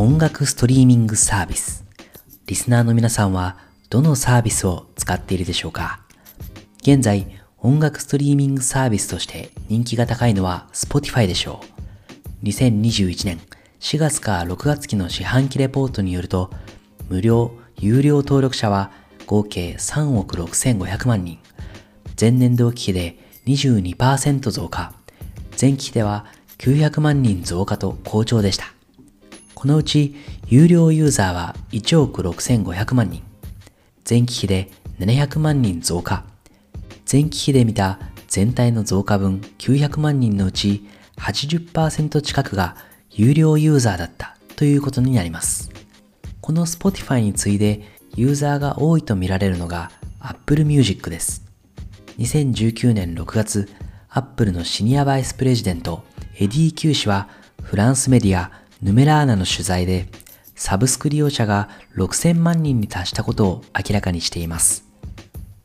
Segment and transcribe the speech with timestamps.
[0.00, 1.84] 音楽ストリーミングサービス。
[2.46, 3.56] リスナーの皆さんは
[3.90, 5.98] どのサービスを使っているでしょうか？
[6.82, 7.26] 現在、
[7.58, 11.62] 音楽ストリーミングサービスとして人気が高いのは Spotify でしょ
[12.42, 12.44] う。
[12.46, 13.40] 2021年
[13.80, 16.52] 4月か6月期の四半期レポートによると、
[17.08, 18.92] 無料、有料登録者は
[19.26, 21.40] 合計3億6500万人。
[22.18, 24.92] 前年同期比で22%増加。
[25.60, 26.24] 前期では
[26.58, 28.66] 900万人増加と好調でした。
[29.58, 30.14] このうち
[30.46, 33.24] 有料ユーザーは1億6500万人。
[34.08, 36.24] 前期比で700万人増加。
[37.10, 37.98] 前期比で見た
[38.28, 40.86] 全体の増加分900万人のうち
[41.16, 42.76] 80%近くが
[43.10, 45.72] 有料ユーザーだったということになります。
[46.40, 47.82] この Spotify に次いで
[48.14, 51.42] ユーザーが多いと見られるのが Apple Music です。
[52.20, 53.68] 2019年6月、
[54.08, 56.04] Apple のシニアバイスプレジデント、
[56.36, 57.28] エディ・キュー氏は、
[57.60, 60.08] フランスメディア、ヌメラマの取材で、
[60.54, 64.84] サブスク利用者が6000万人に達したことを明らかにしています。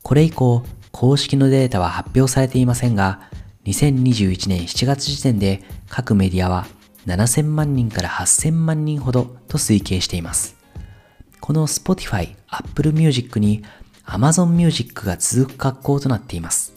[0.01, 3.21] これ以降、公式のデータは発表されていませんが、
[3.65, 6.67] 2021年7月時点で各メディアは
[7.07, 10.55] 7000万人から8000万人ほどと推計しています。
[11.39, 13.63] この Spotify、Apple Music に
[14.05, 16.73] Amazon Music が続く格好となっています。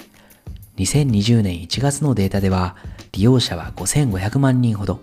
[0.76, 2.76] 2020年1月のデータでは、
[3.12, 5.00] 利用者は5500万人ほど。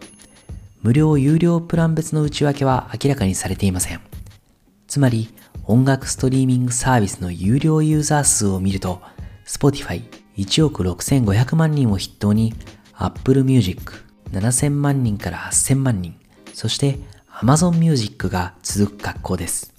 [0.84, 4.02] 無料有料プラン別の内訳は明らかにされていません。
[4.88, 5.30] つまり、
[5.66, 9.02] 音楽ストリーミングサービスの有料ユーザー数を見ると、
[9.48, 10.04] Spotify
[10.36, 12.54] 1億6500万人を筆頭に、
[12.95, 13.94] Apple Music
[14.34, 16.16] 7000万人から8000万人、
[16.54, 17.00] そして
[17.31, 19.73] Amazon Music が続く格好です。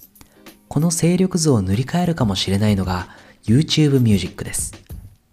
[0.67, 3.09] この勢力図を塗り替えるかもしれないのが
[3.45, 4.73] YouTube Music です。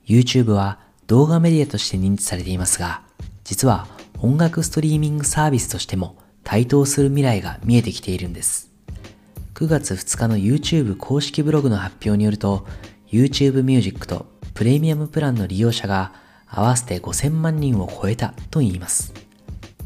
[0.06, 3.00] YouTube は動画メディアとして認知されていますが、
[3.44, 3.88] 実は
[4.24, 8.70] 音楽ストリーミングサービスとしても台頭する未来が見えてきているんです。
[9.54, 12.64] 9月2日の YouTube 公式ブログの発表によると、
[13.10, 16.12] YouTube Music とプレミアムプランの利用者が
[16.46, 19.12] 合わせて5000万人を超えたと言います。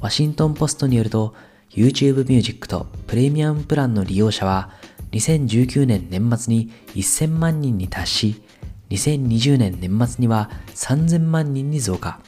[0.01, 1.35] ワシントンポストによると、
[1.71, 4.71] YouTube Music とプレミアムプランの利用者は
[5.13, 8.43] 2019年年末に1000万人に達し、
[8.91, 12.21] 2020年年末には3000万人に増加。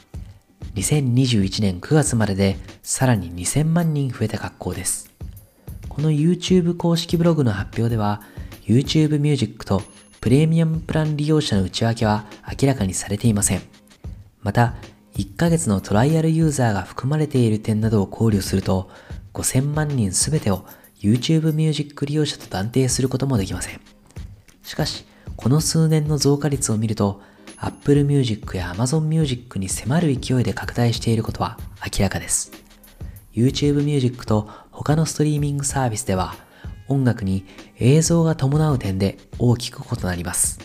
[0.75, 5.11] 2021年9月まででさらに2000万人増えた格好です。
[5.87, 8.21] この YouTube 公式ブログの発表では、
[8.65, 9.81] YouTube Music と
[10.21, 12.25] プレミアムプラン利用者の内訳は
[12.61, 13.61] 明らかにされていません。
[14.41, 14.75] また、
[15.15, 18.89] 1ヶ月のトライアルユーザーが含まれている点などを考慮すると、
[19.33, 20.65] 5000万人すべてを
[21.01, 23.81] YouTube Music 利用者と断定することもできません。
[24.63, 25.05] しかし、
[25.35, 27.21] この数年の増加率を見ると、
[27.61, 32.51] Apple Music や Amazon Music に迫る勢いで拡大していることは明らかです。
[33.33, 36.35] YouTube Music と他のストリーミングサービスでは、
[36.87, 37.45] 音楽に
[37.77, 40.59] 映像が伴う点で大きく異なります。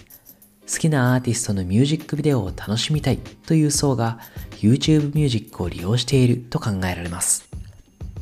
[0.71, 4.19] 好きなアーティストのミュージックビデオを楽しみたいという層が
[4.61, 7.49] YouTube Music を利用していると考えられます。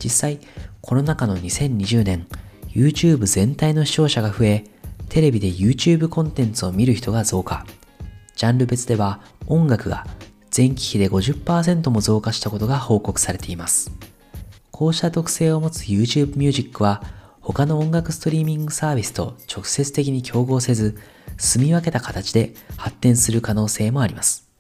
[0.03, 0.41] 実際、
[0.81, 2.27] コロナ禍の2020年、
[2.71, 4.65] YouTube 全体の視聴者が増え、
[5.11, 7.67] テレビで YouTube コンテンツを見る人が増加。
[8.43, 10.05] ジャンル別では音楽が
[10.55, 13.93] 前期比で50%も増加したことが報告されています。
[14.73, 17.05] こうした特性を持つ YouTube Music は
[17.41, 20.99] 他の音楽ストリーミングサービスと直接的に競合せず、
[21.39, 24.51] 住み分けた形で発展する可能性もあります。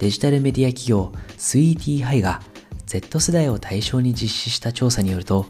[0.00, 2.42] デジタルメディア企業スイーティーハイが
[2.86, 5.46] Z 世代を対象に実施した調査によると、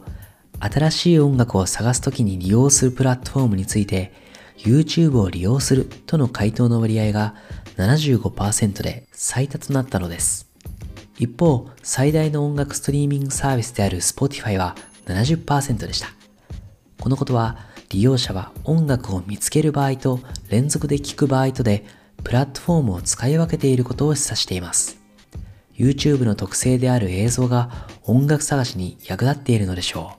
[0.59, 4.13] 新しい音楽を探すときに利用するプラットフォームについて、
[4.57, 7.35] YouTube を利用するとの回答の割合が
[7.77, 10.47] 75%で最多となったのです。
[11.19, 14.75] 一方、最大の音楽ストリーミングサービスである Spotify は
[15.05, 16.09] 70%でした。
[16.99, 17.57] このことは、
[17.89, 20.19] 利用者は音楽を見つける場合と
[20.49, 21.85] 連続で聴く場合とで、
[22.23, 24.99] プラットフォームを使い分けていることを示唆しています。
[25.75, 30.17] YouTube の特性である映像が音楽探しに役立っているのでしょ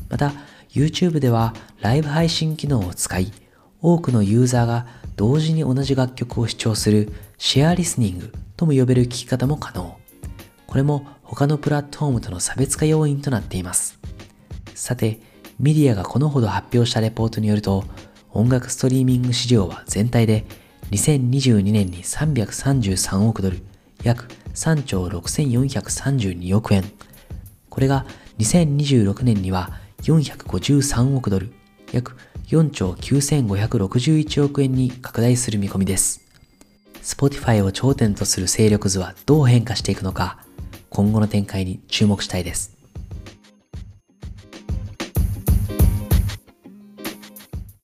[0.00, 0.02] う。
[0.10, 0.32] また、
[0.70, 3.32] YouTube ではライブ配信機能を使い、
[3.82, 4.86] 多くのユーザーが
[5.16, 9.98] 同時に同じ楽曲を視聴するシェアリスニングとも呼べる聞き方も可能。
[10.66, 13.98] これも他のプラットフォームとの差別化要因となっています。
[14.74, 15.20] さて、
[15.58, 17.84] メディアがこのほど発表したレポートによると、
[18.32, 20.44] 音楽ストリーミング市場は全体で
[20.90, 23.62] 2022年に333億ドル、
[24.02, 26.84] 約3兆6432億円。
[27.70, 28.06] これが
[28.38, 29.70] 2026年には
[30.02, 31.52] 453億ドル、
[31.92, 32.16] 約
[32.48, 36.20] 4兆9561億円に拡大する見込みです。
[37.02, 40.38] Spotify を頂点とする勢力図はどう変化していくのか、
[40.88, 42.75] 今後の展開に注目したいです。